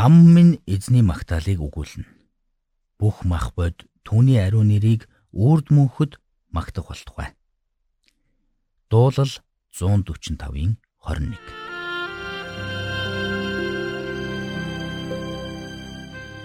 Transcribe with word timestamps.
Ам 0.00 0.14
минь 0.32 0.62
эзний 0.64 1.04
магтаалыг 1.04 1.60
өгүүлнэ. 1.60 2.08
Бүх 2.96 3.20
мах 3.28 3.52
бод 3.52 3.84
түүний 4.00 4.40
ариун 4.40 4.72
нэрийг 4.72 5.04
үрд 5.28 5.68
мөнхөд 5.68 6.16
магтах 6.56 6.88
болтугай. 6.88 7.36
Дуулал 8.88 9.28
145-ын 9.76 10.80
21. 11.04 11.36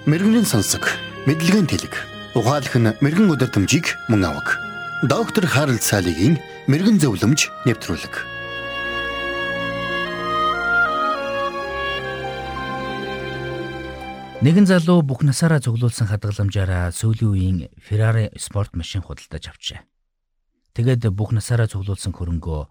Мэргэний 0.03 0.43
сонсог, 0.43 0.83
мэдлэгийн 1.23 1.71
тэлэг. 1.71 1.95
Ухаалх 2.35 2.75
нь 2.75 2.91
мэрэгэн 2.99 3.31
өдөр 3.39 3.55
төмжийг 3.55 3.95
мөн 4.11 4.35
авах. 4.35 4.59
Доктор 5.07 5.47
Харалт 5.47 5.79
цаалогийн 5.79 6.43
мэрэгэн 6.67 6.99
зөвлөмж 6.99 7.47
нэвтрүүлэг. 7.63 8.34
Нэгэн 14.43 14.67
залуу 14.67 14.99
бүх 14.99 15.23
насаараа 15.23 15.63
цуглуулсан 15.63 16.11
хадгаламжаараа 16.11 16.91
сүүлийн 16.91 17.31
үеийн 17.31 17.59
Ferrari 17.79 18.27
спорт 18.35 18.75
машин 18.75 18.99
худалдаж 18.99 19.47
авчээ. 19.47 19.79
Тэгээд 20.75 21.07
бүх 21.15 21.31
насаараа 21.31 21.71
цуглуулсан 21.71 22.11
хөрөнгөө 22.11 22.67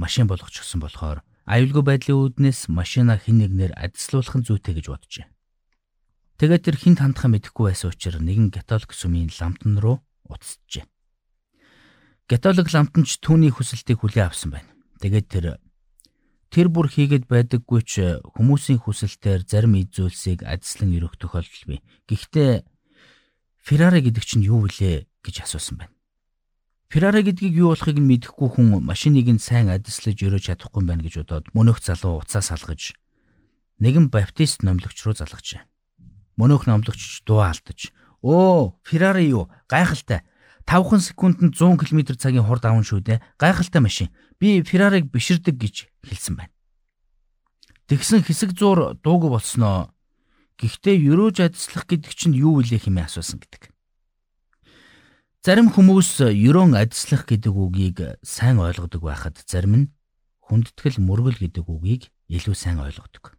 машин 0.00 0.24
болгочихсон 0.24 0.80
болохоор 0.80 1.20
аюулгүй 1.44 1.84
байдлын 1.84 2.16
үүднээс 2.16 2.72
машина 2.72 3.20
хэн 3.20 3.44
нэгнэр 3.44 3.76
адислуулах 3.76 4.40
нь 4.40 4.46
зүйтэй 4.48 4.72
гэж 4.80 4.86
боджээ. 4.88 5.26
Тэгээд 6.40 6.64
тэр 6.64 6.76
хинт 6.80 7.04
хандхаа 7.04 7.28
мэдэхгүй 7.28 7.76
байсан 7.76 7.92
учраас 7.92 8.24
нэгэн 8.24 8.48
католик 8.48 8.96
сүмийн 8.96 9.28
ламтан 9.28 9.78
руу 9.84 10.00
уцсжээ. 10.32 10.88
Католик 12.24 12.72
ламтан 12.72 13.04
ч 13.04 13.20
түүний 13.20 13.52
хүсэлтийг 13.52 14.00
хүлээн 14.00 14.32
авсан 14.32 14.56
байна. 14.56 14.72
Тэгээд 15.04 15.26
тэр 15.28 15.61
тэр 16.52 16.68
бүр 16.68 16.92
хийгээд 16.92 17.32
байдаггүй 17.32 17.80
ч 17.80 18.20
хүмүүсийн 18.36 18.84
хүсэлтээр 18.84 19.48
зарим 19.48 19.80
эзүүлсийг 19.80 20.44
адислан 20.44 20.92
өрөх 20.92 21.16
тохиолдол 21.16 21.64
бий. 21.64 21.80
Гэхдээ 22.04 22.68
Ferrari 23.56 24.04
гэдэг 24.04 24.20
чинь 24.20 24.44
юу 24.44 24.68
вүлээ 24.68 25.08
гэж 25.24 25.48
асуусан 25.48 25.80
байна. 25.80 25.96
Ferrari 26.92 27.24
гэдгийг 27.24 27.56
юу 27.56 27.72
болохыг 27.72 27.96
нь 27.96 28.04
мэдэхгүй 28.04 28.48
хүн 28.52 28.84
машиныг 28.84 29.32
нь 29.32 29.40
сайн 29.40 29.72
адислаж 29.72 30.12
өрөөж 30.20 30.44
чадахгүй 30.52 30.84
байна 30.84 31.00
гэж 31.00 31.24
бодоод 31.24 31.48
мөнөх 31.56 31.80
залуу 31.80 32.20
уцаа 32.20 32.44
салгаж 32.44 33.00
нэгэн 33.80 34.12
баптист 34.12 34.60
номлогч 34.60 35.08
руу 35.08 35.16
залгажээ. 35.16 35.64
Мөнөх 36.36 36.68
номлогч 36.68 37.24
дуу 37.24 37.40
алдаж 37.40 37.96
"Оо, 38.20 38.76
Ferrari 38.84 39.32
юу? 39.32 39.48
Гайхалтай. 39.72 40.20
5 40.66 41.12
секундэд 41.12 41.54
100 41.58 41.78
км 41.82 42.14
цагийн 42.16 42.46
хурд 42.46 42.64
авна 42.64 42.82
шүү 42.86 43.00
дээ. 43.02 43.22
Гайхалтай 43.38 43.82
машин. 43.82 44.08
Би 44.38 44.62
Ferrari-г 44.62 45.10
биширдэг 45.10 45.56
гэж 45.58 45.90
хэлсэн 46.06 46.36
байна. 46.38 46.52
Тэгсэн 47.90 48.22
хэсэг 48.22 48.56
зур 48.56 48.96
дууг 49.02 49.28
болсноо. 49.28 49.92
Гэхдээ 50.56 50.96
ерөөж 51.02 51.42
адислах 51.42 51.84
гэдэг 51.90 52.12
чинь 52.14 52.38
юу 52.38 52.62
вэ 52.62 52.78
хэмээн 52.78 53.10
асуусан 53.10 53.42
гэдэг. 53.42 53.72
Зарим 55.42 55.74
хүмүүс 55.74 56.22
ерөөн 56.30 56.78
адислах 56.78 57.26
гэдэг 57.26 57.50
үгийг 57.50 57.98
сайн 58.22 58.62
ойлгодог 58.62 59.02
байхад 59.02 59.42
зарим 59.42 59.74
нь 59.74 59.86
хүндэтгэл 60.46 61.02
мөргөл 61.02 61.34
гэдэг 61.42 61.66
үгийг 61.66 62.14
илүү 62.30 62.54
сайн 62.54 62.78
ойлгодог. 62.78 63.34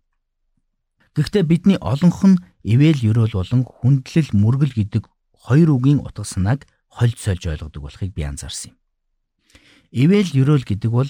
Гэхдээ 1.15 1.47
бидний 1.47 1.79
олонх 1.79 2.19
нь 2.27 2.41
ивэл 2.67 2.99
ерөөл 2.99 3.39
болон 3.39 3.63
хүндлэл 3.63 4.35
мөргөл 4.35 4.75
гэдэг 4.75 5.07
хоёр 5.31 5.69
үгийн 5.79 6.03
утга 6.03 6.27
санааг 6.27 6.67
хольж 6.93 7.17
сольж 7.17 7.49
ойлгодог 7.49 7.81
болохыг 7.81 8.13
би 8.13 8.21
анзаарсан 8.21 8.73
юм. 8.73 8.77
Ивэл 9.89 10.29
ерөөл 10.29 10.65
гэдэг 10.65 10.91
бол 10.93 11.09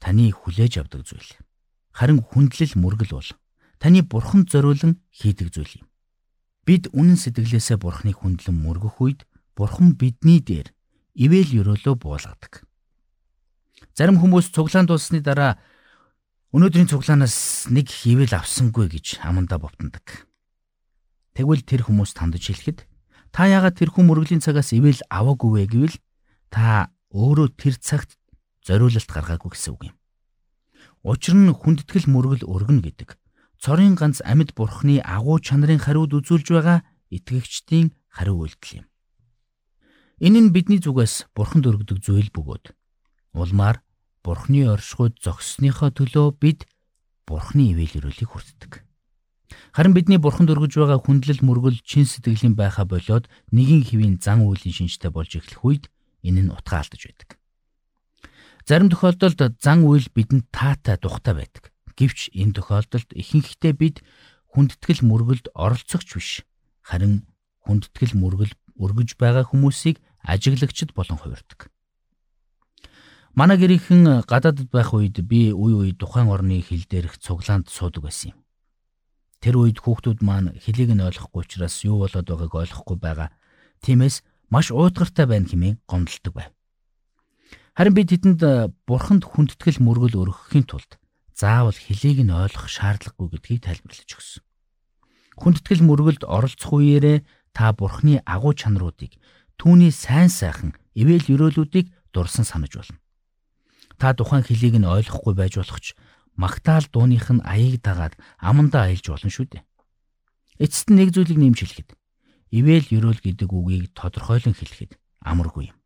таны 0.00 0.32
хүлээж 0.32 0.80
авдаг 0.80 1.04
зүйл. 1.04 1.32
Харин 1.92 2.24
хүндлэл 2.24 2.74
мөргөл 2.80 3.12
бол 3.20 3.30
таны 3.76 4.00
бурханд 4.02 4.48
зориулан 4.48 5.00
хийдэг 5.12 5.52
зүйл 5.52 5.84
юм. 5.84 5.86
Бид 6.64 6.88
үнэн 6.92 7.16
сэтгэлээсээ 7.20 7.76
бурхныг 7.80 8.20
хүндлэн 8.20 8.56
мөргөх 8.56 9.00
үед 9.00 9.20
бурхан 9.56 9.96
бидний 9.96 10.40
дээр 10.40 10.72
ивэл 11.16 11.50
ерөөлөө 11.64 11.94
буулгадаг. 11.96 12.64
Зарим 13.96 14.20
хүмүүс 14.20 14.52
цуглаан 14.54 14.86
дууссаны 14.86 15.24
дараа 15.24 15.58
өнөөдрийн 16.54 16.88
цуглаанаас 16.88 17.66
нэг 17.72 17.90
хийвэл 17.90 18.32
авсангүй 18.36 18.86
гэж 18.88 19.20
амандаа 19.26 19.58
бовтондог. 19.58 20.28
Тэгвэл 21.34 21.66
тэр 21.66 21.82
хүмүүс 21.88 22.14
тандж 22.14 22.52
хэлэхэд 22.52 22.86
та 23.34 23.46
яагаад 23.46 23.78
тэр 23.78 23.90
хүм 23.92 24.08
мөргөлийн 24.08 24.42
цагаас 24.44 24.72
ивэл 24.72 25.00
аваагүй 25.08 25.50
вэ 25.52 25.64
гэвэл 25.72 25.96
та 26.52 26.92
өөрөө 27.12 27.48
тэр 27.56 27.74
цагт 27.80 28.16
зориулалт 28.64 29.08
гаргаагүй 29.08 29.50
гэсэн 29.52 29.72
үг 29.74 29.82
юм. 29.92 29.96
Учир 31.04 31.34
нь 31.36 31.52
хүндэтгэл 31.52 32.10
мөргөл 32.10 32.44
өргөнө 32.44 32.84
гэдэг. 32.84 33.16
Цорын 33.58 33.94
ганц 33.98 34.20
амьд 34.22 34.54
бурхны 34.54 35.00
агуу 35.02 35.38
чанарын 35.40 35.82
хариуд 35.82 36.14
үзүүлж 36.14 36.46
байгаа 36.52 36.78
итгэгчдийн 37.10 37.96
хариу 38.12 38.44
үйлдэл 38.44 38.82
юм. 38.82 38.86
Энэ 40.18 40.38
нь 40.50 40.52
бидний 40.54 40.82
зүгээс 40.82 41.30
бурханд 41.34 41.66
өргөдөг 41.70 42.02
зүйл 42.02 42.30
бөгөөд 42.34 42.74
улмаар 43.38 43.78
бурхны 44.26 44.66
оршихуйд 44.66 45.22
зогссныхоо 45.22 45.94
төлөө 45.94 46.34
бид 46.42 46.66
бурхны 47.22 47.70
ивэл 47.70 48.02
өрөөлийг 48.02 48.30
хүртдэг. 48.30 48.87
Харин 49.72 49.92
бидний 49.92 50.18
бурханд 50.18 50.50
өргөж 50.50 50.80
байгаа 50.80 50.98
хүндлэл 51.02 51.44
мөргөл 51.44 51.78
чин 51.84 52.08
сэтгэлийн 52.08 52.56
байха 52.56 52.88
болоод 52.88 53.28
нэгin 53.52 53.84
хэвийн 53.84 54.16
зан 54.18 54.42
үйлийн 54.44 54.74
шинжтэй 54.74 55.12
болж 55.12 55.36
эхлэх 55.36 55.60
үед 55.64 55.84
энэ 56.24 56.48
нь 56.48 56.52
утгаа 56.52 56.80
алдаж 56.80 57.02
байдаг. 57.04 57.38
Зарим 58.64 58.88
тохиолдолд 58.88 59.60
зан 59.60 59.84
үйл 59.84 60.08
бидэнд 60.12 60.48
таатай 60.52 60.96
тухтай 60.96 61.34
байдаг. 61.36 61.72
Гэвч 61.96 62.32
энэ 62.32 62.56
тохиолдолд 62.56 63.12
ихэнхдээ 63.12 63.72
бид 63.76 63.96
хүндэтгэл 64.52 65.04
мөргөлд 65.04 65.52
оролцогч 65.52 66.08
биш. 66.16 66.30
Харин 66.80 67.28
хүндэтгэл 67.64 68.16
мөргөл 68.16 68.52
өргөж 68.76 69.20
байгаа 69.20 69.44
хүмүүсийг 69.48 70.00
ажиглагчд 70.24 70.96
болон 70.96 71.18
хувирдаг. 71.20 71.68
Манай 73.36 73.56
гэрийнхэн 73.60 74.24
гадаадд 74.24 74.72
байх 74.72 74.90
үед 74.96 75.20
би 75.22 75.52
үе 75.52 75.74
үе 75.76 75.92
тухайн 75.92 76.32
орны 76.32 76.60
хил 76.64 76.84
дээрх 76.88 77.20
цуглаанд 77.22 77.68
суудаг 77.68 78.02
байсан 78.08 78.32
юм. 78.34 78.38
Тэр 79.38 79.54
үед 79.62 79.78
хүүхдүүд 79.82 80.20
маань 80.26 80.54
хэлийг 80.58 80.94
нь 80.94 81.04
ойлгохгүй 81.04 81.46
учраас 81.46 81.86
юу 81.86 82.02
болоод 82.02 82.26
байгааг 82.26 82.54
ойлгохгүй 82.54 82.96
байгаа. 82.98 83.30
Тиймээс 83.86 84.26
маш 84.50 84.74
уутгартай 84.74 85.26
байна 85.30 85.46
хэмээн 85.46 85.78
гомдолдог 85.86 86.34
байв. 86.34 86.50
Харин 87.78 87.94
би 87.94 88.02
тэдэнд 88.02 88.42
э, 88.42 88.74
бурханд 88.82 89.22
хүндэтгэл 89.22 89.78
мөргөл 89.78 90.18
өргөхийн 90.26 90.66
тулд 90.66 90.98
заавал 91.30 91.78
хэлийг 91.78 92.26
нь 92.26 92.34
ойлгох 92.34 92.66
шаардлагагүй 92.66 93.38
гэдгийг 93.38 93.62
тайлбарлаж 93.62 94.10
өгсөн. 94.10 94.42
Хүндэтгэл 95.38 95.86
мөргөлд 95.86 96.26
оролцох 96.26 96.74
үеэрээ 96.74 97.22
та 97.54 97.70
бурхны 97.70 98.18
агуу 98.26 98.50
чанаруудыг 98.58 99.14
түүний 99.54 99.94
сайн 99.94 100.26
сайхан 100.26 100.74
ивэл 100.98 101.22
өрөөлүүдийг 101.30 101.94
дурсан 102.10 102.42
санаж 102.42 102.74
болно. 102.74 102.98
Та 104.02 104.10
тухайн 104.18 104.42
хэлийг 104.42 104.82
нь 104.82 104.90
ойлгохгүй 104.90 105.34
байж 105.38 105.62
болох 105.62 105.78
ч 105.78 105.94
магтаал 106.38 106.86
дууных 106.86 107.26
нь 107.34 107.42
аяыг 107.42 107.82
дагаад 107.82 108.14
амандаа 108.38 108.86
аялж 108.86 109.10
болно 109.10 109.28
шүү 109.28 109.46
дээ. 109.58 109.62
Эцэст 110.62 110.88
нь 110.88 110.98
нэг 111.02 111.10
зүйлийг 111.10 111.38
нэмж 111.38 111.58
хэлэхэд 111.58 111.90
ивэл 112.54 112.88
өрөөл 112.94 113.20
гэдэг 113.20 113.50
үгийг 113.50 113.90
тодорхойлон 113.98 114.54
хэлэхэд 114.54 114.94
амаргүй 115.26 115.74
юм. 115.74 115.76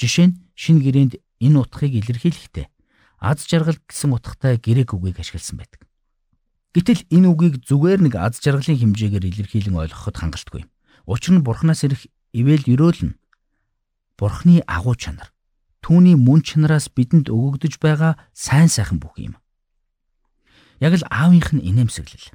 Жишээ 0.00 0.26
нь 0.32 0.38
шин 0.56 0.80
гэрээнд 0.80 1.20
энэ 1.44 1.58
утгыг 1.60 1.92
илэрхийлэхдээ 2.00 2.66
аз 3.20 3.44
жаргал 3.44 3.78
гэсэн 3.84 4.10
утгатай 4.16 4.56
грек 4.56 4.96
үгийг 4.96 5.20
ашигласан 5.20 5.60
байдаг. 5.60 5.84
Гэтэл 6.74 7.06
энэ 7.12 7.28
үгийг 7.30 7.54
зүгээр 7.62 8.00
нэг 8.08 8.14
аз 8.18 8.42
жаргалын 8.42 8.80
хэмжээгээр 8.80 9.28
илэрхийлэн 9.30 9.78
ойлгоход 9.78 10.16
хангалтгүй. 10.18 10.66
Учир 11.06 11.38
нь 11.38 11.44
бурхнаас 11.46 11.86
ирэх 11.86 12.08
ивэл 12.32 12.66
өрөөл 12.66 13.14
нь 13.14 13.16
бурхны 14.18 14.64
агуу 14.66 14.98
чанар. 14.98 15.30
Түүний 15.84 16.16
мөн 16.18 16.42
чанараас 16.42 16.90
бидэнд 16.90 17.28
өгөгдөж 17.30 17.78
байгаа 17.78 18.18
сайн 18.34 18.72
сайхан 18.72 18.98
бүх 18.98 19.14
юм. 19.20 19.36
Яг 20.84 21.00
л 21.00 21.04
аавынх 21.08 21.56
нь 21.56 21.64
инээмсэглэл, 21.64 22.28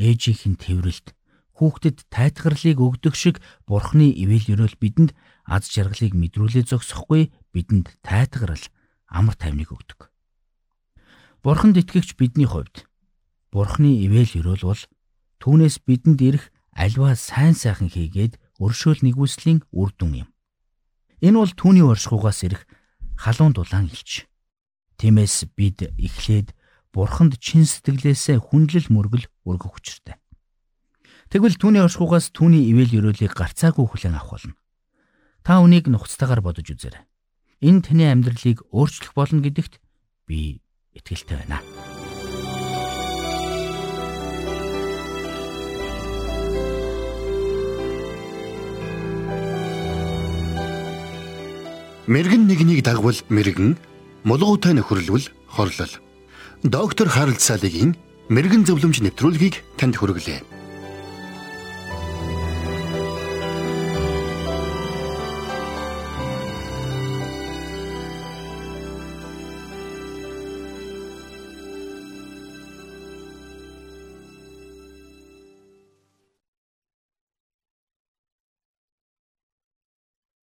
ээжийнх 0.00 0.48
нь 0.48 0.56
тэрвэрлт, 0.56 1.12
хүүхдэд 1.60 2.08
тайтгарлыг 2.08 2.80
өгдөг 2.80 3.12
шиг 3.12 3.36
бурхны 3.68 4.08
ивэл 4.08 4.56
өрөөл 4.56 4.80
бидэнд 4.80 5.12
аз 5.44 5.68
жаргалыг 5.68 6.16
мэдрүүлээ 6.16 6.72
зогсохгүй 6.72 7.28
бидэнд 7.52 7.92
тайтгарал 8.00 8.64
амар 9.12 9.36
тайвныг 9.36 9.76
өгдөг. 9.76 10.08
Бурханд 11.44 11.76
итгэгч 11.76 12.16
бидний 12.16 12.48
хувьд 12.48 12.88
Бурхны 13.52 14.00
ивэл 14.00 14.40
өрөөл 14.40 14.64
бол 14.72 14.82
түүнээс 15.44 15.84
бидэнд 15.84 16.20
ирэх 16.24 16.48
альва 16.72 17.12
сайн 17.12 17.52
сайхан 17.52 17.92
хийгээд 17.92 18.40
өршөөл 18.56 19.04
нэгүслийн 19.04 19.60
үр 19.68 19.92
дүн 19.92 20.24
юм. 20.24 20.28
Энэ 21.20 21.36
бол 21.36 21.52
түүний 21.52 21.84
оршихугаас 21.84 22.40
ирэх 22.48 22.64
халуун 23.20 23.52
дулаан 23.52 23.92
илч. 23.92 24.24
Тиймээс 24.96 25.52
бид 25.52 25.84
эхлээд 26.00 26.56
бурханд 26.92 27.40
чин 27.40 27.64
сэтгэлээсээ 27.64 28.38
хүнлэл 28.38 28.92
мөргөл 28.92 29.26
өргөх 29.48 29.80
учиртай. 29.80 30.20
Тэгвэл 31.32 31.56
түүний 31.56 31.80
оршихугаас 31.80 32.28
түүний 32.36 32.68
ивэл 32.68 33.00
өрөөлийг 33.00 33.32
гарцаагүй 33.32 33.88
хүлээн 33.88 34.20
авах 34.20 34.36
болно. 34.36 34.54
Та 35.40 35.64
үнийг 35.64 35.88
нухацтайгаар 35.88 36.44
бодож 36.44 36.68
үзээрэй. 36.68 37.08
Энэ 37.64 37.80
таны 37.80 38.04
амьдралыг 38.12 38.60
өөрчлөх 38.68 39.16
болно 39.16 39.40
гэдэгт 39.40 39.80
би 40.28 40.60
итгэлтэй 40.92 41.40
байна. 41.40 41.64
Мэргэн 52.04 52.44
нэгнийг 52.50 52.84
дагвал 52.84 53.16
мэргэн, 53.32 53.78
мулгуутай 54.28 54.76
нөхөрлөвл 54.76 55.32
хорлол. 55.48 56.11
Доктор 56.62 57.08
Харалт 57.10 57.42
Салигийн 57.42 57.98
мэрэгэн 58.30 58.62
зөвлөмж 58.62 59.02
нэвтрүүлгийг 59.02 59.66
танд 59.74 59.98
хүргэлээ. 59.98 60.51